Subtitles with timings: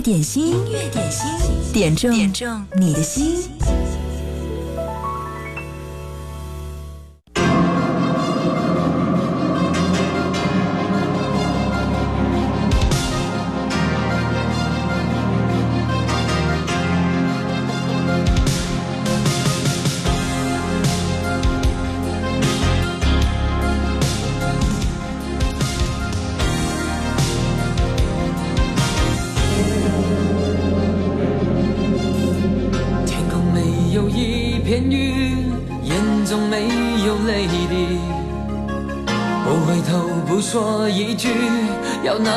[0.00, 1.26] 乐点心，音乐点心，
[1.74, 3.36] 点中点中你的心。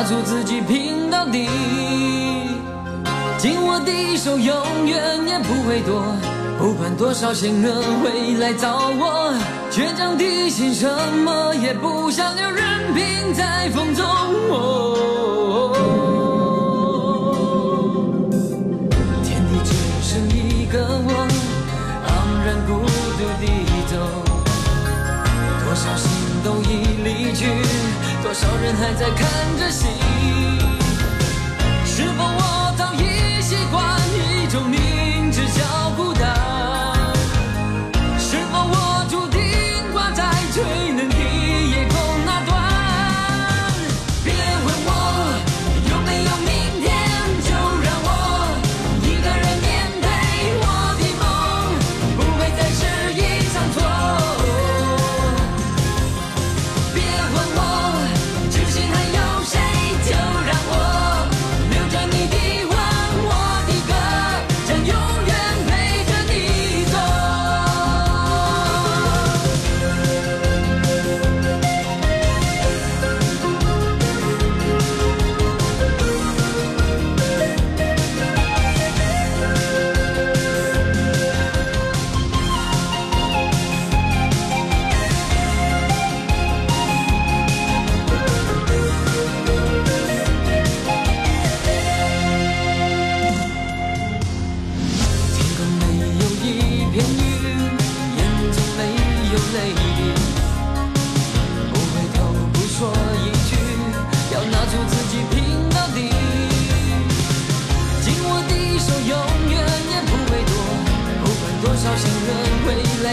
[0.04, 1.48] 出自己拼到底，
[3.38, 6.04] 紧握的手永远也不会躲，
[6.58, 9.32] 不管多少险恶会来找我，
[9.70, 10.86] 倔强的心什
[11.24, 14.04] 么也不想留，任凭在风中。
[19.22, 21.26] 天地只剩一个我，
[22.08, 22.12] 昂
[22.44, 22.84] 然孤
[23.16, 23.46] 独地
[23.90, 23.96] 走，
[25.64, 26.04] 多少心
[26.44, 27.48] 都已离去。
[28.44, 29.86] 多少人还在看着戏？
[31.86, 32.53] 是否我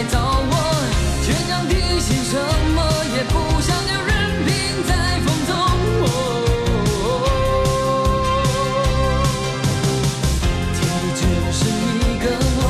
[0.02, 0.54] 别找我
[1.22, 2.34] 倔强的心，什
[2.74, 2.78] 么
[3.14, 4.10] 也不想，就任
[4.44, 4.50] 凭
[4.88, 4.90] 在
[5.22, 5.50] 风中。
[10.74, 11.20] 天地只
[11.52, 12.24] 是一个
[12.58, 12.60] 梦，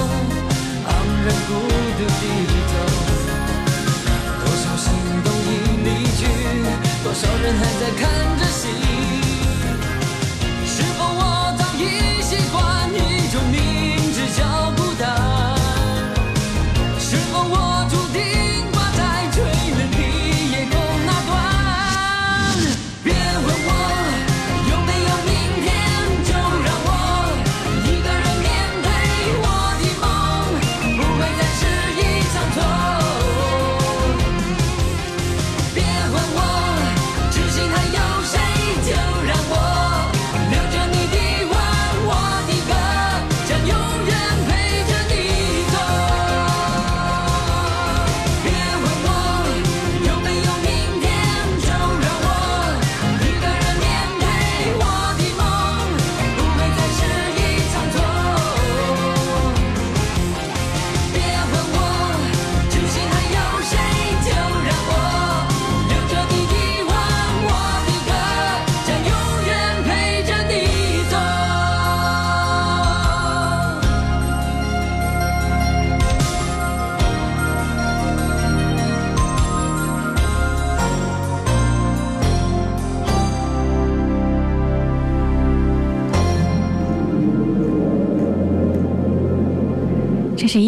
[0.85, 0.91] 昂
[1.25, 1.51] 然孤
[1.97, 2.23] 独低
[2.69, 2.73] 头。
[4.45, 4.85] 多少心
[5.25, 5.49] 动已
[5.85, 5.89] 离
[6.19, 6.21] 去，
[7.03, 8.03] 多少人还在看
[8.41, 8.52] 着。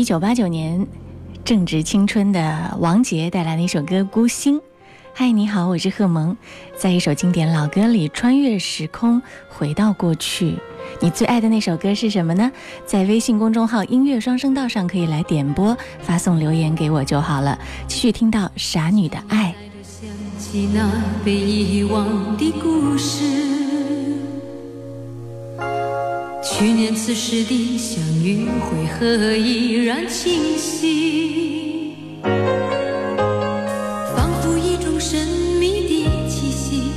[0.05, 0.87] 九八九年
[1.45, 4.59] 正值青春的王杰带来的一首歌《孤星》。
[5.15, 6.37] 嗨，你好，我是贺萌，
[6.77, 10.57] 在一首经典老歌里穿越时空，回到过去。
[11.01, 12.53] 你最爱的那首歌是什么呢？
[12.85, 17.59] 在微信公众号“音乐双声道”上可以来点播，发送留言给我就好了。
[17.89, 19.55] 继续听到《傻女的爱》。
[26.45, 31.97] 去年此时的相遇，为何依然清晰？
[34.15, 35.27] 仿佛一种神
[35.59, 36.93] 秘的气息，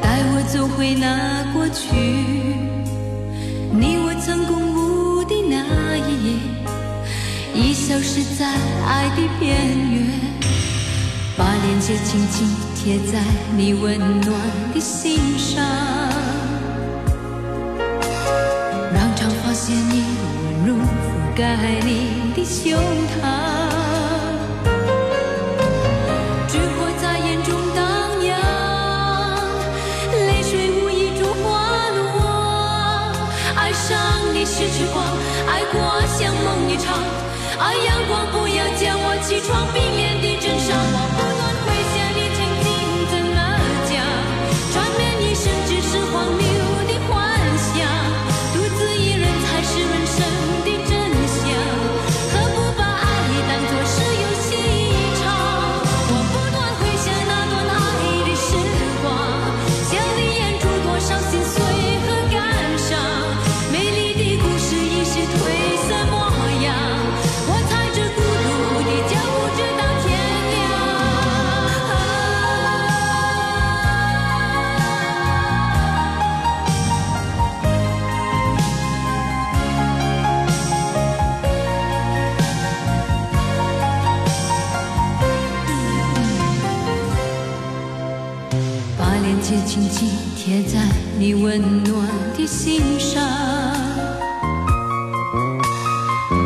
[0.00, 1.96] 带我走回那过去。
[3.76, 6.36] 你我曾共舞的那一夜，
[7.54, 8.46] 已消失在
[8.86, 9.56] 爱的边
[9.90, 10.06] 缘。
[11.36, 13.20] 把链接紧紧贴在
[13.56, 14.32] 你温暖
[14.72, 15.60] 的心上，
[21.36, 22.78] 盖你的胸
[23.10, 23.26] 膛。
[26.46, 27.82] 烛火在眼中荡
[28.22, 28.38] 漾，
[30.12, 33.12] 泪水无意中滑落。
[33.56, 33.98] 爱上
[34.32, 35.04] 你是痴狂，
[35.48, 37.02] 爱过像梦一场。
[37.58, 41.33] 爱，阳光不要叫我起床，冰脸的真相，我
[91.16, 93.22] 你温暖的心上，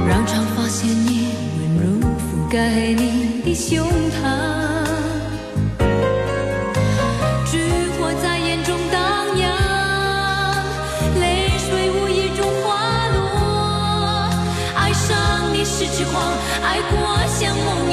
[0.07, 1.29] 让长发现你
[1.59, 1.89] 温柔
[2.19, 4.21] 覆盖你的胸膛。
[7.51, 7.57] 烛
[7.99, 9.01] 火在眼中荡
[9.39, 9.51] 漾，
[11.19, 13.19] 泪水无意中滑落。
[14.77, 15.17] 爱上
[15.53, 16.33] 你是痴狂，
[16.63, 16.93] 爱过
[17.27, 17.88] 像梦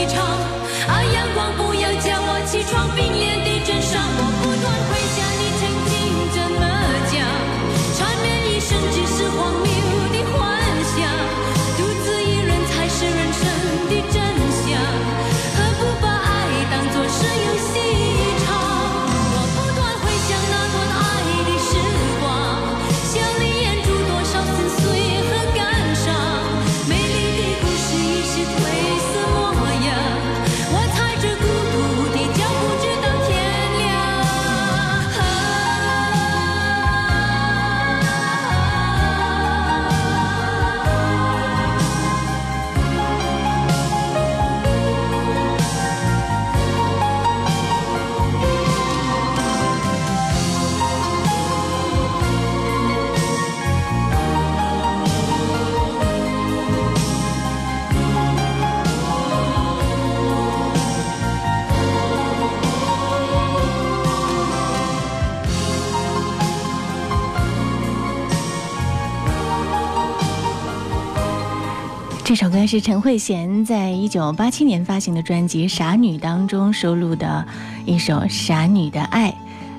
[72.35, 77.47] 这首歌是陈慧娴在一九八七年发行的专辑《傻女》当中收录的
[77.85, 79.29] 一首《傻女的爱》。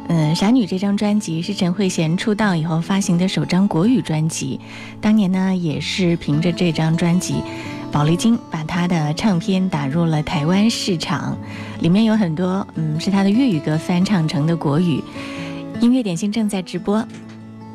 [0.09, 4.59] 嗯，《傻女》这张专辑是陈慧娴出道以后发行的首张国语专辑。
[5.03, 7.43] 当年呢，也是凭着这张专辑，
[7.93, 11.37] 宝丽金把她的唱片打入了台湾市场。
[11.81, 15.05] 里面有很多，嗯，是她的粤语歌翻唱成的国语。
[15.83, 17.07] 音乐点心正在直播。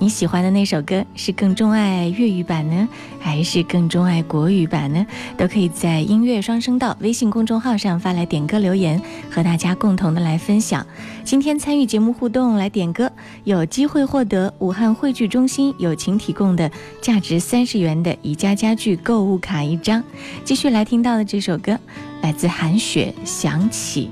[0.01, 2.89] 你喜欢的那首歌是更钟爱粤语版呢，
[3.19, 5.05] 还是更钟爱国语版呢？
[5.37, 10.83] 都可以在音乐双声道微信公众号上发来点歌留言，和大家共同的来分享。
[11.23, 13.11] 今天参与节目互动来点歌，
[13.43, 20.03] 有机会获得武汉汇聚中心友情提供的价值三十元的宜家家具购物卡一张。
[20.43, 21.77] 继续来听到的这首歌，
[22.23, 24.09] 来自韩雪，《想起》。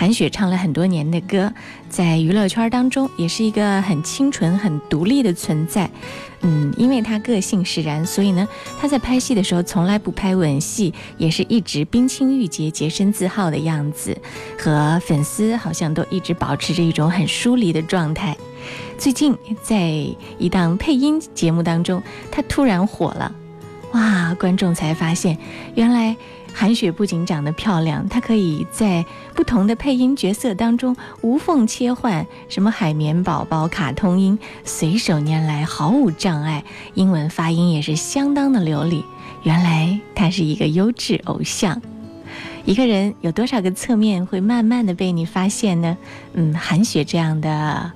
[0.00, 1.52] 韩雪唱了很多年的歌，
[1.90, 5.90] 在娱乐圈当中也是一个很清纯、很独立的存在。
[6.40, 8.48] 嗯，因为她个性使然，所以呢，
[8.80, 14.16] 她在拍戏的时候从来不拍吻戏，也是一直冰清玉洁、洁身自好的样子，
[14.58, 18.34] 和粉丝好像都一直保持着一种很疏离的状态。
[18.96, 19.82] 最近在
[20.38, 23.30] 一档配音节目当中，她突然火了，
[23.92, 24.34] 哇！
[24.40, 25.36] 观众才发现，
[25.74, 26.16] 原来。
[26.52, 29.04] 韩雪不仅长得漂亮，她可以在
[29.34, 36.62] 不同的配音角色当中无缝切换，什么海绵宝宝、卡通音，随手拈来，毫无障碍。
[36.94, 39.04] 英文发音也是相当的流利。
[39.42, 41.80] 原来她是一个优质偶像。
[42.66, 45.96] 一个人有多少个侧面会慢慢的被你发现呢？
[46.34, 47.90] 嗯，韩雪这样的。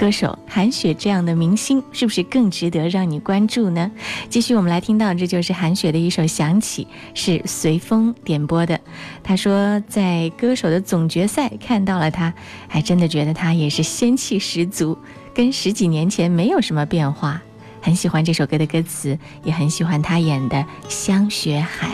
[0.00, 3.90] 歌手韩雪这样的明星，是不是更值得让你关注呢？
[4.30, 8.80] 继续，我们来听到，这就是韩雪的一首《想起》，是随风点播的。
[9.22, 12.32] 他说，在歌手的总决赛看到了他，
[12.66, 14.96] 还真的觉得他也是仙气十足，
[15.34, 17.42] 跟十几年前没有什么变化。
[17.82, 20.56] 很喜欢这首歌的歌词，也很喜欢他演的
[20.88, 21.88] 《香雪海》。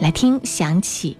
[0.00, 1.16] 来听，想起。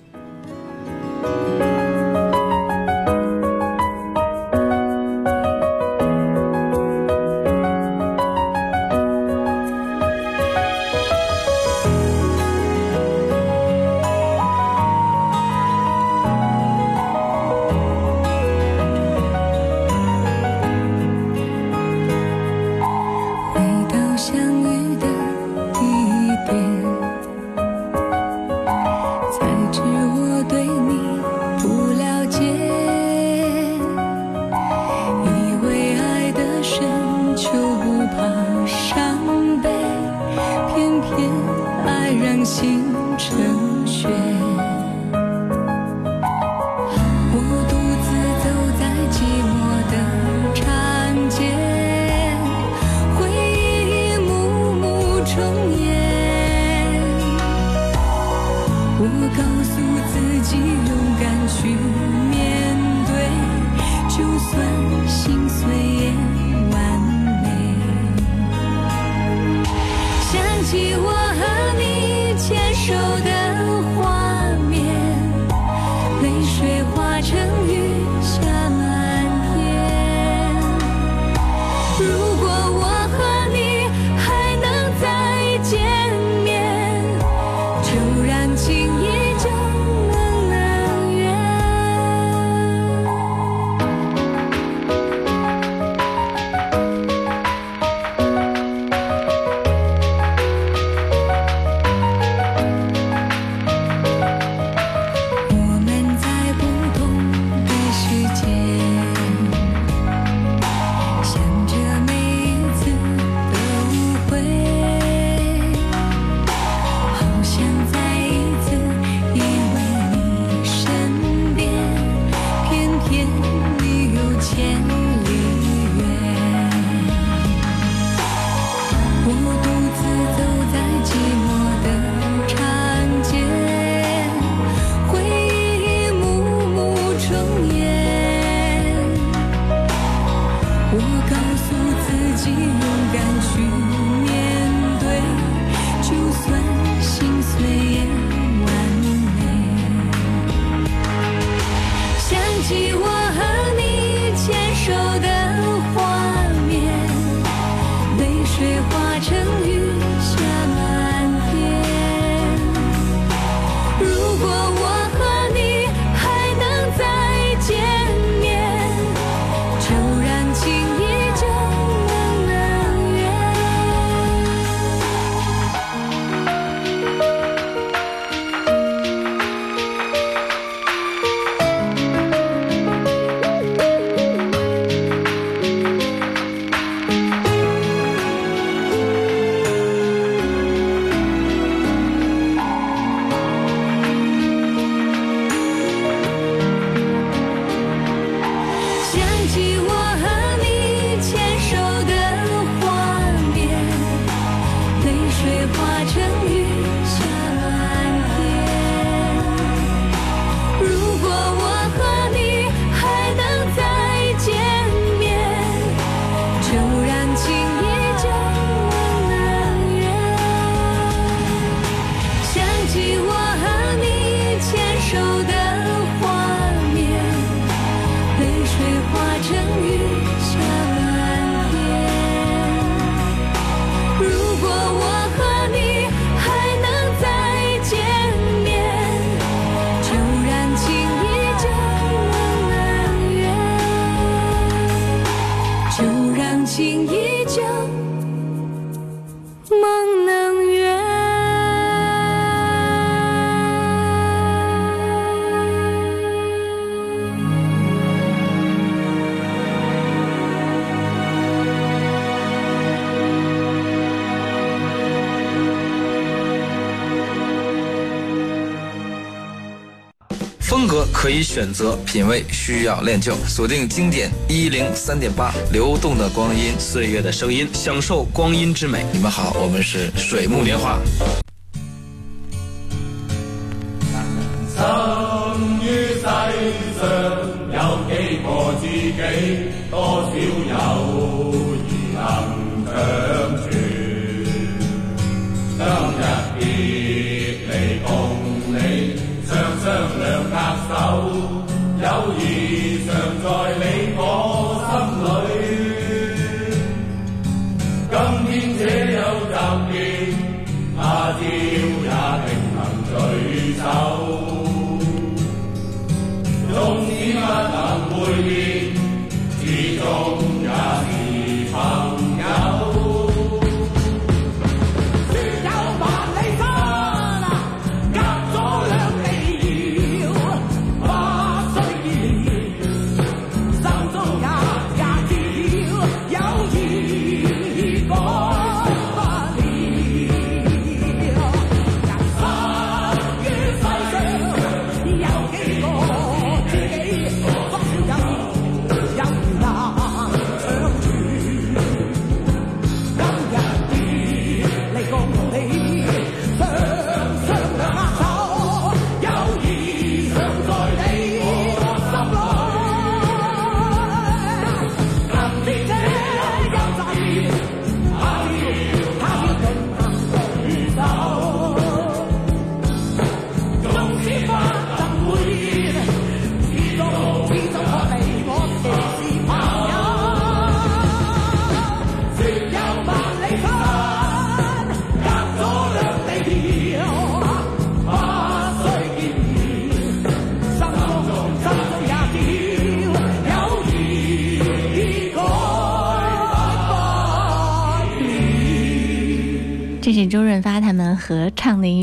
[271.12, 273.34] 可以选择，品味需要练就。
[273.46, 279.04] 锁定经典一零三点八，流动的光阴，岁月的声音，享受光阴之美。
[279.12, 280.98] 你们好，我们是水木年华。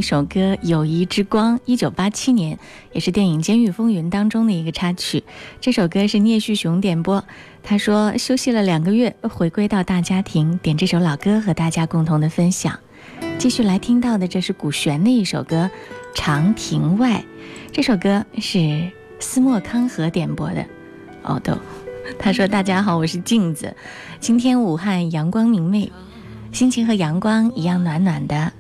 [0.06, 2.60] 首歌《友谊之光》，一九八七年，
[2.94, 5.24] 也是电影《监狱风云》当中的一个插曲。
[5.60, 7.26] 这首歌是聂旭雄点播，
[7.64, 12.80] 他说休息了两个月，回归到大家庭，点这首老歌和大家共同的分享。
[13.40, 15.72] 继续来听到的，这是古璇的一首歌
[16.16, 17.18] 《长亭外》，
[17.72, 20.64] 这首歌是斯莫康河点播的。
[21.24, 21.58] 哦，都，
[22.20, 23.76] 他说大家好，我是镜子，
[24.20, 25.92] 今天武汉阳光明媚。
[26.52, 28.54] 心情和阳光一样暖暖的，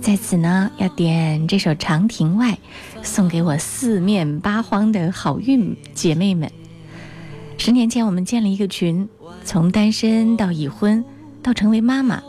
[0.00, 2.52] 在此呢，要点这首《长亭外》，
[3.02, 6.50] 送给我四面八荒的好运姐妹们。
[7.58, 9.08] 十年前，我们建了一个群，
[9.44, 11.04] 从单身到已婚，
[11.42, 12.22] 到成为妈妈。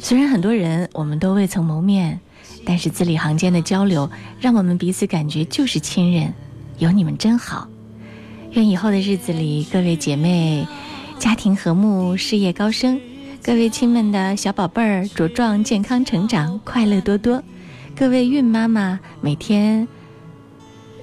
[0.00, 2.20] 虽然很多人我们都未曾谋面，
[2.64, 6.32] 但是字里行间的交流，让我们彼此感觉就是亲人。
[6.78, 7.68] 有你们真好。
[8.52, 10.66] 愿以后的日子里，各位姐妹
[11.18, 13.00] 家庭和睦，事业高升。
[13.44, 17.42] 各位亲们的小宝贝儿茁壮健康成长，快乐多多。
[17.94, 19.86] 各位孕妈妈每天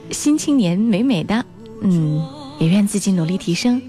[0.10, 1.46] 新青年美美的，
[1.84, 2.20] 嗯，
[2.58, 3.80] 也愿自己努力提升，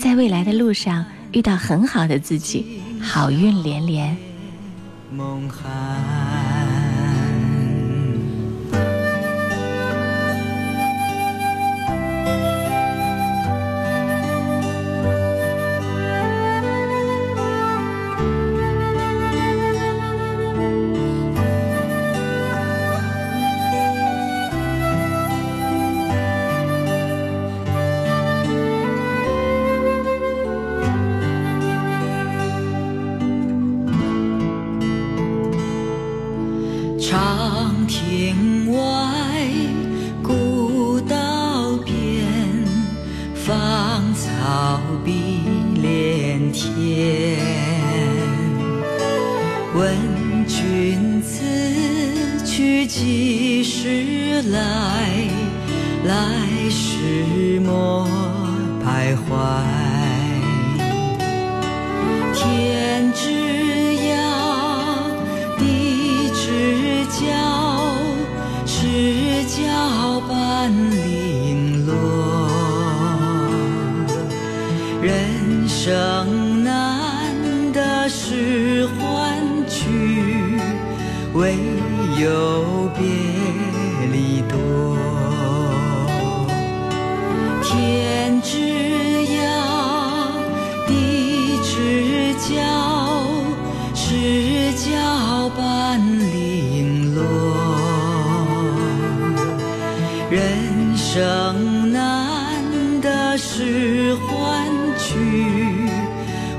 [0.00, 4.16] 在未来的路上遇到很好的自己，好运连连。
[5.12, 5.46] 梦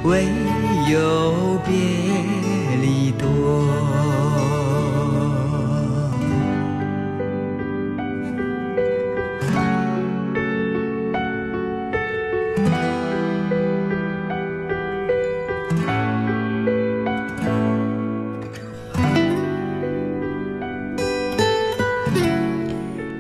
[0.09, 0.25] 唯
[0.91, 1.75] 有别
[2.81, 3.27] 离多。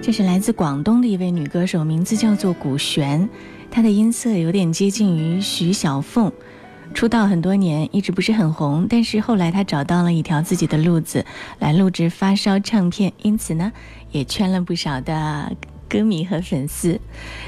[0.01, 3.29] 这是来自广东的一位女歌手，名字叫做古璇，
[3.69, 6.31] 她的音色有点接近于徐小凤。
[6.93, 11.25] 出道很多年，一直不是很红，但是后来她找到了一条自己的路子，
[11.59, 13.71] 来录制发烧唱片，因此呢，
[14.11, 15.55] 也圈了不少的
[15.87, 16.99] 歌迷和粉丝。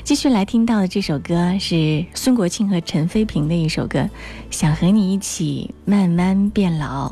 [0.04, 4.00] 继续来听到的这首歌是孙国庆和陈飞平的一首歌，
[4.50, 7.10] 《想和你一起慢慢变老》。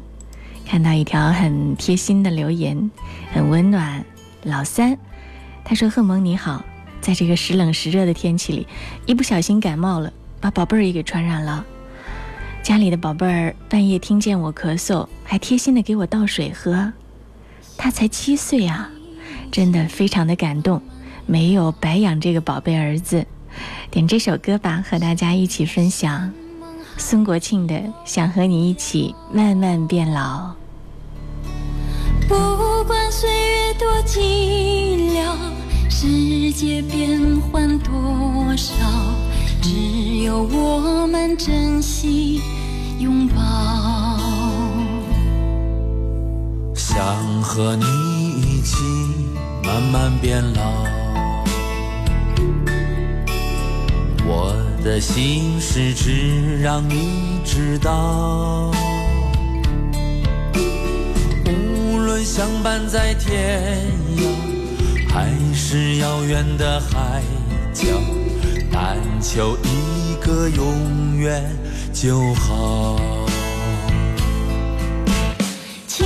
[0.66, 2.90] 看到一条很贴心的留言，
[3.34, 4.06] 很温暖，
[4.44, 4.98] 老三。
[5.66, 6.64] 他说：“贺蒙你好，
[7.02, 8.68] 在这个时冷时热的天气里，
[9.06, 11.66] 一不小心感冒了，把宝贝儿也给传染了。
[12.62, 16.94] 家里的宝贝儿半夜听见我咳嗽，还贴心的给我倒水喝。
[17.78, 18.90] 他才七岁啊，
[19.52, 20.82] 真的非常的感动，
[21.26, 23.26] 没有白养这个宝贝儿子。
[23.90, 26.32] 点这首歌吧，和大家一起分享
[26.98, 30.52] 孙国庆的《想和你一起慢慢变老》。
[32.28, 35.36] 不管岁月多寂寥。”
[35.92, 37.94] 世界变幻多
[38.56, 38.74] 少，
[39.70, 42.42] 只有我们珍惜
[42.98, 44.18] 拥抱。
[46.74, 47.06] 想
[47.44, 47.86] 和你
[48.42, 48.78] 一起
[49.64, 50.62] 慢慢变老，
[54.26, 58.72] 我的心事只让你知道。
[61.46, 63.86] 无论相伴在天
[64.18, 64.24] 涯。
[65.12, 67.24] 还是遥远的海
[67.74, 67.88] 角，
[68.72, 71.44] 但求一个永远
[71.94, 72.98] 就好。
[75.88, 76.06] 亲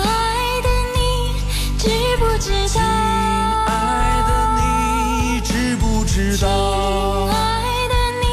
[0.00, 0.98] 爱的你，
[1.78, 2.80] 知不知道？
[2.80, 2.80] 亲
[3.66, 3.70] 爱
[4.28, 7.28] 的你，知不知道？
[7.28, 8.24] 亲爱的你，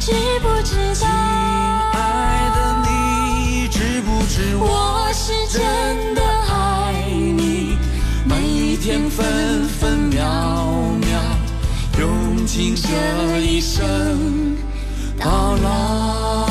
[0.00, 0.06] 知
[0.40, 1.02] 不知道？
[1.02, 1.08] 亲
[1.92, 1.98] 爱
[2.56, 4.56] 的你，知不知？
[4.56, 7.76] 我是真的爱你，
[8.24, 10.69] 每天分分秒。
[12.76, 14.54] 这一生
[15.18, 16.49] 到老。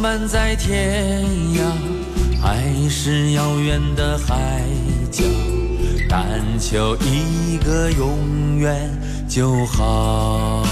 [0.00, 1.22] 漫在天
[1.54, 4.62] 涯，还是遥远的海
[5.10, 5.22] 角，
[6.08, 8.90] 但求一个永远
[9.28, 10.64] 就好。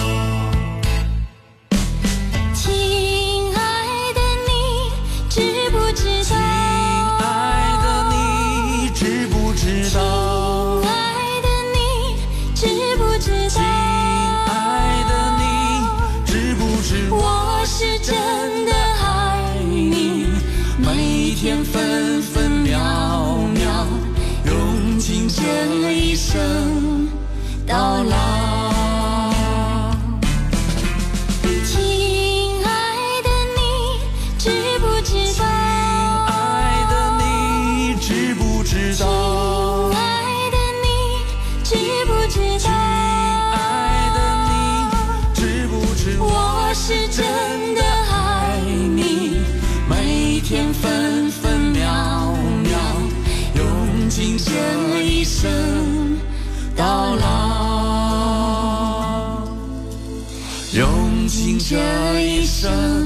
[61.71, 61.77] 这
[62.23, 62.98] 一生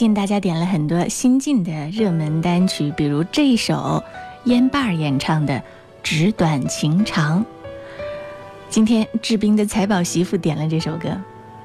[0.00, 4.02] 近大家点了很多新进的热门单曲，比如这一首
[4.44, 5.52] 烟瓣儿演唱的
[6.02, 7.40] 《纸短情长》。
[8.70, 11.10] 今天志斌的财宝媳妇点了这首歌，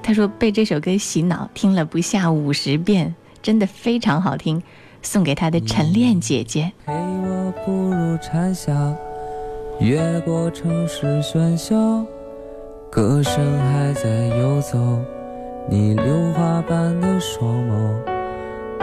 [0.03, 4.61] 他说被这首歌洗脑，听了不下五十遍，真的非常好听，
[5.01, 6.69] 送给他的晨练姐姐。
[6.85, 8.93] 陪我步入蝉夏，
[9.79, 12.05] 越过城市喧嚣，
[12.91, 14.77] 歌声还在游走，
[15.69, 18.14] 你榴花般的双眸，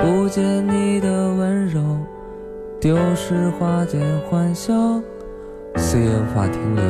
[0.02, 1.80] 不见你的温柔，
[2.80, 4.74] 丢失花间欢笑，
[5.76, 6.82] 岁月无法停留，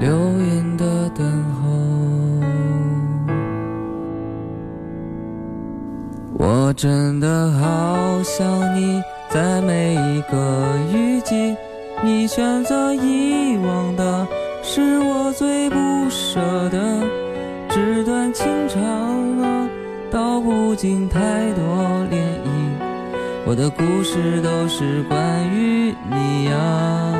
[0.00, 1.68] 流云的等候。
[6.38, 11.54] 我真的好想你，在每一个雨季，
[12.02, 14.26] 你选择遗忘的
[14.62, 15.76] 是我最不
[16.08, 16.78] 舍的。
[17.68, 18.80] 纸短情长，
[20.12, 21.18] 道不尽太
[21.54, 21.64] 多
[22.10, 22.50] 涟漪，
[23.46, 27.14] 我的故事都是关于你呀、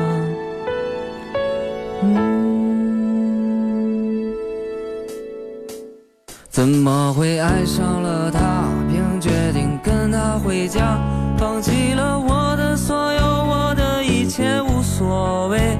[6.51, 10.99] 怎么会爱上了他，并决定跟他回家，
[11.35, 15.79] 放弃了我的所有，我的一切无所谓。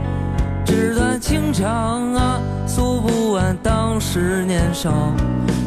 [0.66, 5.14] 纸短情长啊，诉不完当时年少，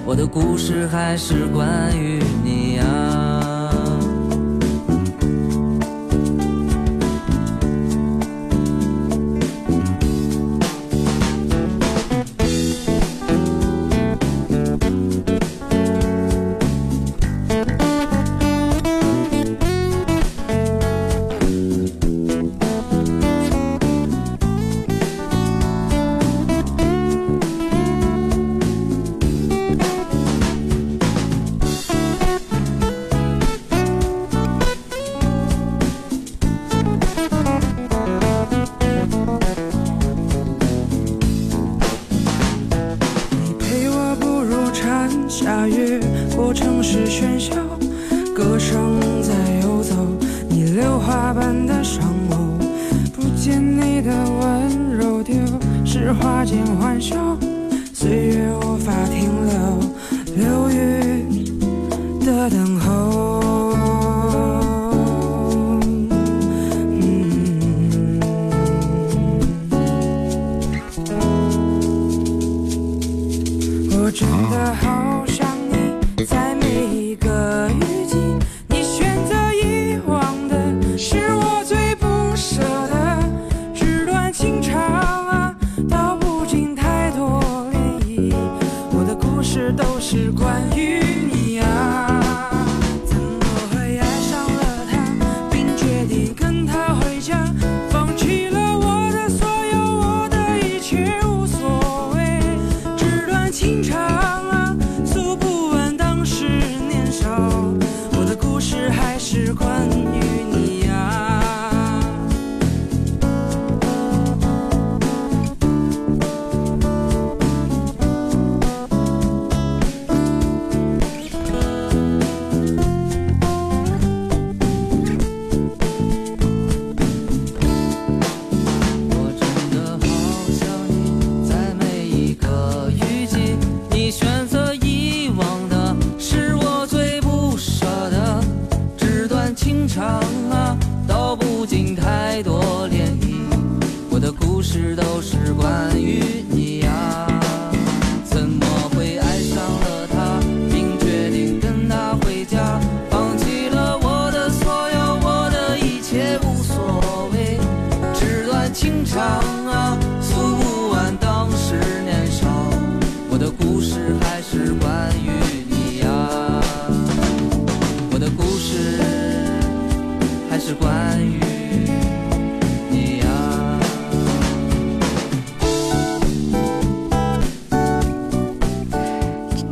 [0.07, 2.23] 我的故事还是关于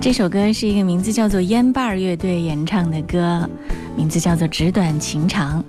[0.05, 3.49] 这首歌是一个名字叫做烟瓣儿乐队演唱的歌，
[3.97, 5.65] 名字叫做《纸短情长》。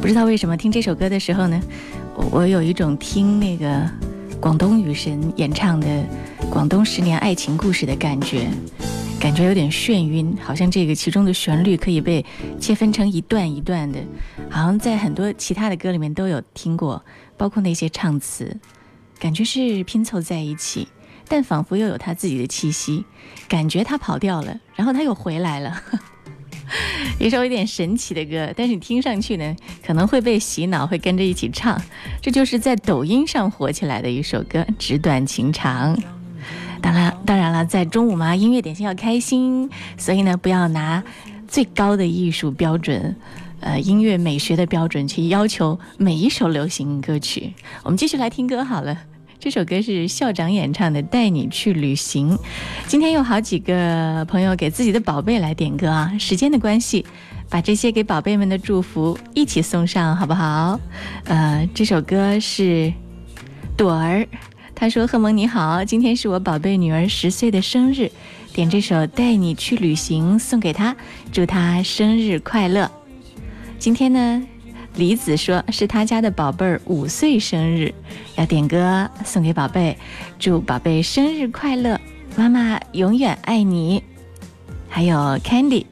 [0.00, 1.60] 不知道为什么听这首歌的时候呢，
[2.16, 3.86] 我我有一种听那个
[4.40, 5.86] 广东女神演唱的
[6.50, 8.48] 广东十年爱情故事的感觉，
[9.20, 12.24] 感觉有点眩晕，好像这个其中的旋律可以被
[12.58, 13.98] 切分成一段一段的，
[14.48, 17.04] 好像在很多其他的歌里面都有听过，
[17.36, 18.56] 包括那些唱词，
[19.18, 20.88] 感觉是拼凑在一起。
[21.28, 23.04] 但仿佛又有他自己的气息，
[23.48, 25.82] 感觉他跑掉了，然后他又回来了。
[27.20, 29.54] 一首有点神奇的歌，但是你听上去呢，
[29.86, 31.80] 可能会被洗脑，会跟着一起唱。
[32.20, 35.96] 这就是在抖音上火起来的一首歌《纸短情长》。
[36.82, 41.02] 当然，当然了，在中午嘛，音乐点心要开心，所以呢，不要拿
[41.46, 43.16] 最高的艺术标准。
[43.60, 47.54] 呃，音乐美学的标准去要求每一首流行歌曲。
[47.84, 48.98] 我们继续来听歌好了。
[49.46, 52.36] 这首歌是校长演唱的《带你去旅行》。
[52.88, 57.06] 今天有好几个朋友给自己的宝贝来点歌啊，时间的关系，
[57.48, 60.80] 把这些给宝贝们的祝福一起送上，好不好？
[61.26, 62.92] 呃，这首歌是
[63.76, 64.26] 朵儿，
[64.74, 68.10] 她说：“贺蒙你好，今天是我宝贝女儿十岁的生日，
[68.52, 70.96] 点这首《带你去旅行》送给她，
[71.30, 72.90] 祝她生日快乐。”
[73.78, 74.42] 今天呢？
[74.96, 77.94] 李子说是他家的宝贝儿五岁生日，
[78.36, 79.96] 要点歌送给宝贝，
[80.38, 82.00] 祝宝贝生日快乐，
[82.34, 84.02] 妈妈永远爱你。
[84.88, 85.84] 还有 Candy，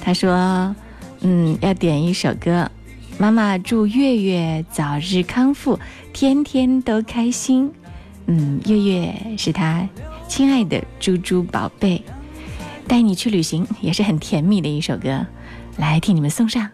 [0.00, 0.74] 他说，
[1.20, 2.70] 嗯，要点一首歌，
[3.18, 5.78] 妈妈祝月月早日康复，
[6.14, 7.70] 天天都开心。
[8.24, 9.86] 嗯，月月是他
[10.28, 12.02] 亲爱的猪猪宝贝，
[12.88, 15.26] 带你去旅行也是很甜蜜的一首歌，
[15.76, 16.70] 来替你们送上。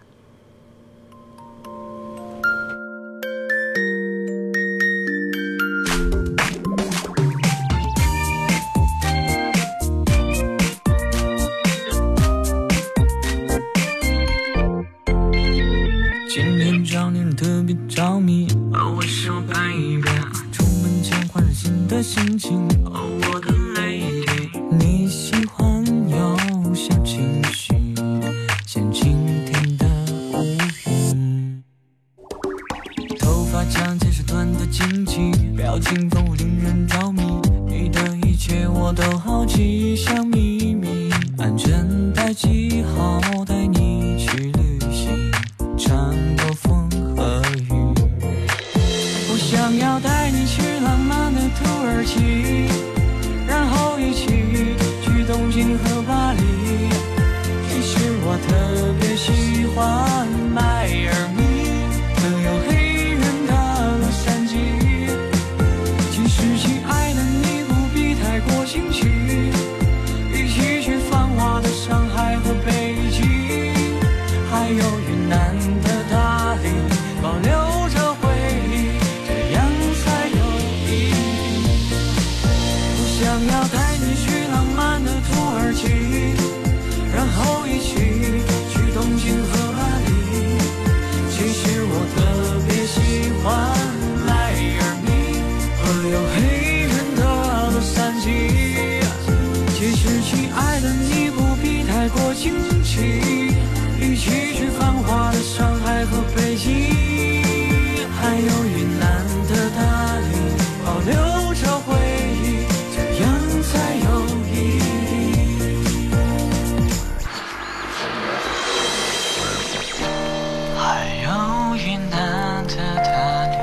[121.86, 123.58] 云南的大地，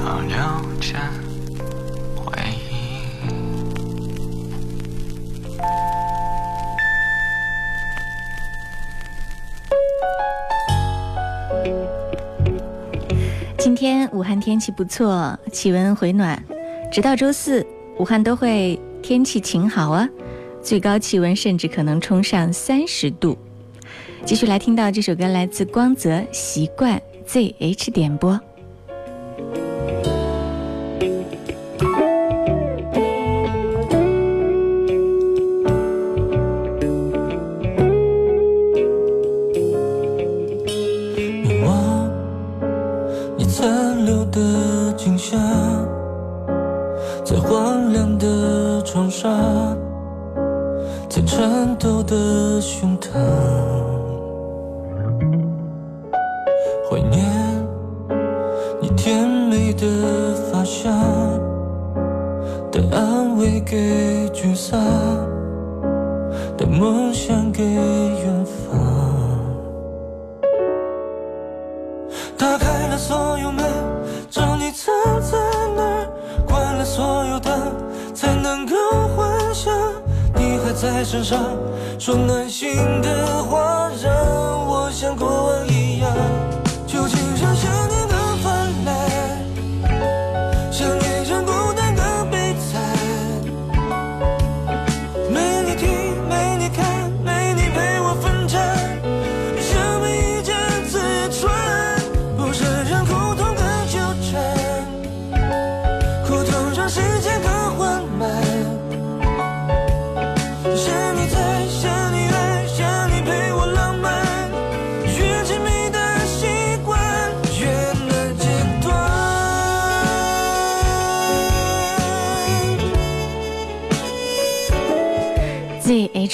[0.00, 0.36] 保留
[0.78, 0.96] 着
[2.14, 2.32] 回
[2.70, 2.72] 忆。
[13.58, 16.40] 今天武汉天气不错，气温回暖，
[16.92, 17.66] 直到周四，
[17.98, 20.08] 武汉都会天气晴好啊，
[20.62, 23.36] 最高气温甚至可能冲上三十度。
[24.26, 28.40] 继续来听到这首歌，来自光泽，《习惯》ZH 点播。
[74.74, 75.38] 藏在
[75.76, 76.04] 哪？
[76.44, 77.72] 关了所有灯，
[78.12, 78.74] 才能够
[79.16, 79.72] 幻想
[80.34, 81.38] 你还在身上。
[81.96, 85.68] 说暖心的话，让我像过往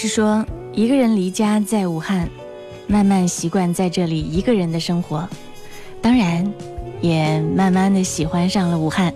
[0.01, 2.27] 是说，一个人离家在武汉，
[2.87, 5.29] 慢慢习惯在这里一个人的生活，
[6.01, 6.51] 当然，
[7.03, 9.13] 也慢慢的喜欢上了武汉。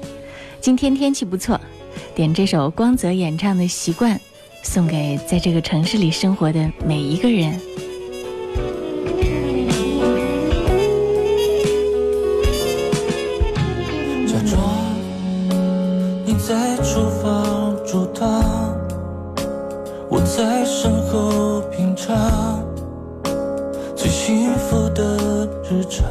[0.61, 1.59] 今天天气不错，
[2.14, 4.14] 点这首光泽演唱的《习惯》，
[4.62, 7.59] 送给在这个城市里生活的每一个人。
[20.25, 22.64] 在身后品尝
[23.95, 26.11] 最幸福的日常。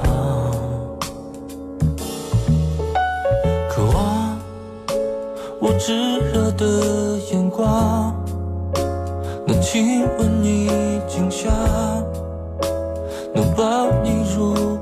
[3.69, 4.37] 渴望
[5.59, 8.15] 我炙热的眼光，
[9.47, 10.69] 能亲吻你
[11.07, 11.51] 颈项，
[13.33, 14.72] 能抱你入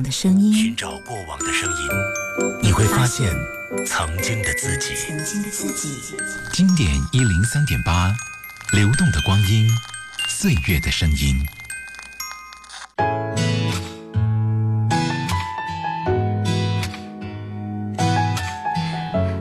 [0.00, 1.76] 往的声音，寻找过往的声音，
[2.62, 3.30] 你会发现
[3.86, 4.94] 曾经的自己。
[4.94, 5.94] 曾经的自己。
[6.54, 8.10] 经典一零三点八，
[8.72, 9.68] 流动的光阴，
[10.26, 11.46] 岁月的声音。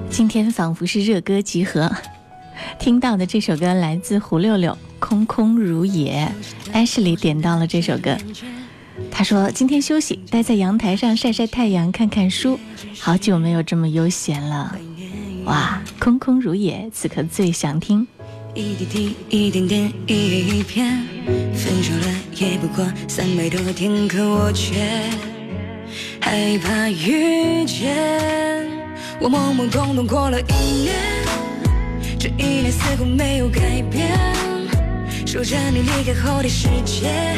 [0.10, 1.89] 今天仿佛是热歌集合，
[2.78, 6.30] 听到的这首歌来自胡六六，《空空如也》。
[6.74, 8.18] Ashley 点到了这首歌，
[9.12, 12.60] 他说今天休息，待在阳台上晒晒太阳，看看书，
[13.00, 14.76] 好久没有这么悠闲了。
[15.45, 18.08] 哇，空空如也，此刻最想听。
[18.56, 21.06] 一滴滴，一点点，一叶一片，
[21.54, 25.04] 分手了也不过三百多天，可我却
[26.20, 28.68] 害怕遇见。
[29.22, 30.95] 我懵懵懂懂过了一年，
[32.18, 34.18] 这一年似乎没有改变，
[35.26, 37.38] 守着你离开后的世界，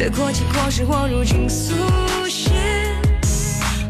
[0.00, 1.74] 得过且过是我如今速
[2.26, 2.54] 写，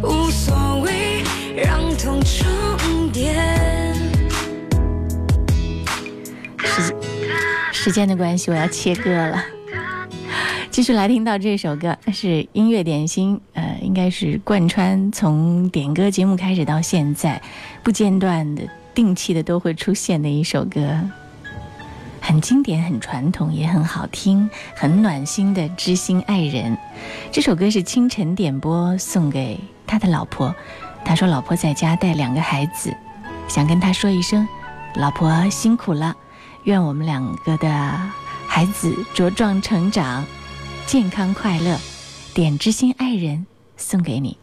[0.02, 1.22] 无所谓，
[1.56, 3.32] 让痛重叠。
[6.64, 6.92] 时
[7.70, 9.40] 时间的关系，我要切歌了。
[10.72, 17.40] 继续来听到这首歌，是音乐点心，呃，应该是贯穿从点歌节目开始到现在，
[17.84, 20.80] 不间断的、定期的都会出现的一首歌，
[22.30, 26.76] 很经典、很传统，也很好听，很暖心的《知心爱人》。
[27.32, 30.54] 这首歌是清晨点播送给他的老婆，
[31.04, 32.94] 他说老婆在家带两个孩子，
[33.48, 34.46] 想跟他说一声，
[34.94, 36.14] 老婆辛苦了，
[36.62, 37.68] 愿我们两个的
[38.46, 40.24] 孩子茁壮成长。
[40.86, 41.76] 健康快乐，
[42.32, 43.44] 点知心爱人
[43.76, 44.38] 送给你。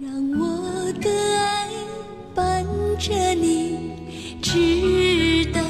[0.00, 1.68] 让我的爱
[2.34, 2.66] 伴
[2.98, 3.92] 着你，
[4.42, 5.60] 直到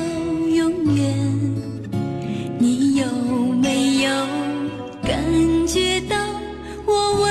[5.73, 6.17] 觉到
[6.85, 7.31] 我为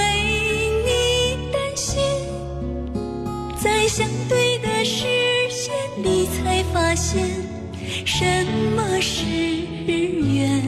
[0.86, 2.00] 你担心？
[3.62, 5.04] 在相对的视
[5.50, 7.22] 线里，才发现
[8.06, 8.46] 什
[8.78, 10.64] 么是缘。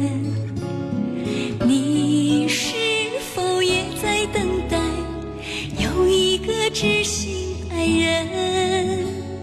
[1.66, 2.76] 你是
[3.34, 4.78] 否也在等待
[5.80, 8.28] 有一个知心爱人？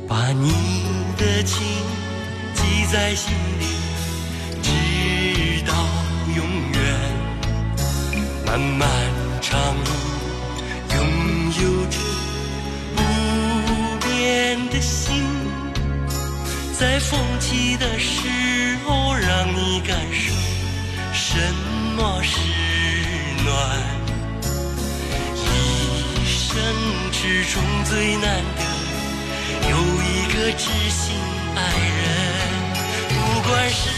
[0.07, 0.53] 把你
[1.16, 1.62] 的情
[2.53, 3.64] 记在心里，
[8.49, 8.88] 漫漫
[9.42, 9.90] 长路，
[10.94, 10.99] 拥
[11.61, 11.99] 有着
[12.96, 13.03] 不
[14.01, 15.22] 变的心，
[16.72, 18.26] 在风起的时
[18.86, 20.32] 候，让你感受
[21.12, 21.36] 什
[21.94, 22.40] 么是
[23.44, 23.55] 暖。
[25.34, 26.59] 一生
[27.12, 28.62] 之中最难得，
[29.68, 31.14] 有一个知心
[31.55, 31.61] 爱
[32.01, 32.09] 人，
[33.11, 33.97] 不管是。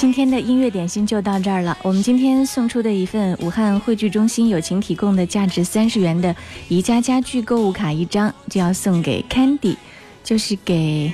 [0.00, 1.76] 今天的音乐点心就到这儿了。
[1.82, 6.34] 我们今天送出的一份武汉汇聚中心友情提供的价值三十元的
[6.68, 9.76] 宜家家具购物卡一张，就要送给 Candy，
[10.24, 11.12] 就是给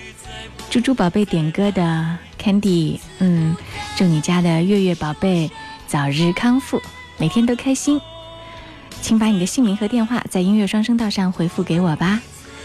[0.71, 3.01] 猪猪宝贝点歌的 Candy。
[3.19, 3.57] 嗯，
[3.97, 5.51] 祝你家的月月宝贝
[5.89, 6.81] 早日康复，
[7.19, 8.01] 每天都开心。
[9.03, 12.21] 请把你的姓名和电话在音乐双声道上回复给我吧。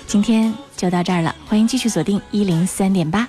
[0.06, 3.28] 今天就到这儿了，欢迎继续锁定一零三点八。